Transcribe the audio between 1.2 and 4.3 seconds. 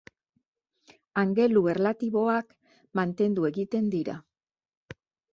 Angelu erlatiboak mantendu egiten dira.